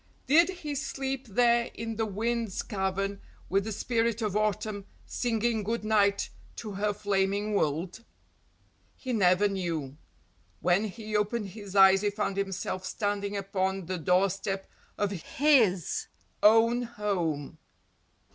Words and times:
Did 0.25 0.49
he 0.49 0.73
sleep 0.73 1.27
there 1.27 1.69
in 1.75 1.95
the 1.95 2.07
Winds' 2.07 2.63
Cavern 2.63 3.21
with 3.49 3.65
the 3.65 3.71
Spirit 3.71 4.23
of 4.23 4.35
Autumn 4.35 4.85
singing 5.05 5.61
good 5.61 5.83
night 5.85 6.31
to 6.55 6.71
her 6.71 6.91
flaming 6.91 7.53
world? 7.53 8.03
He 8.97 9.13
never 9.13 9.47
knew. 9.47 9.97
When 10.59 10.85
he 10.85 11.15
opened 11.15 11.49
his 11.49 11.75
eyes 11.75 12.01
he 12.01 12.09
found 12.09 12.37
himself 12.37 12.83
standing 12.83 13.37
upon 13.37 13.85
the 13.85 13.99
doorstep 13.99 14.65
of 14.97 15.11
his 15.11 16.07
own 16.41 16.81
home! 16.81 17.59